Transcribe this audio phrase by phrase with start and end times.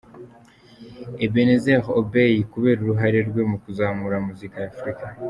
[1.25, 5.05] Ebenezer Obey, kubera uruhare rwe mu kuzamura muzika ya Africa.